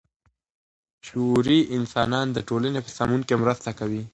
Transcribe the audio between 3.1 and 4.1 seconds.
کي مرسته کوي.